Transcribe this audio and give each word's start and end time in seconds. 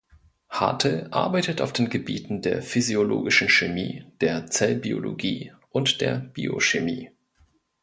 Hartl 0.49 1.09
arbeitet 1.11 1.61
auf 1.61 1.73
den 1.73 1.87
Gebieten 1.91 2.41
der 2.41 2.63
physiologischen 2.63 3.49
Chemie, 3.49 4.03
der 4.19 4.47
Zellbiologie 4.47 5.53
und 5.69 6.01
der 6.01 6.17
Biochemie. 6.17 7.11